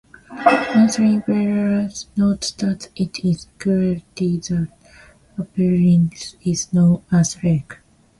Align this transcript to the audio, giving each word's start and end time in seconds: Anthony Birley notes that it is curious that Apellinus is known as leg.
Anthony 0.73 1.19
Birley 1.19 2.07
notes 2.17 2.49
that 2.53 2.87
it 2.95 3.23
is 3.23 3.45
curious 3.59 4.01
that 4.15 4.67
Apellinus 5.37 6.37
is 6.41 6.73
known 6.73 7.03
as 7.11 7.37
leg. 7.43 7.77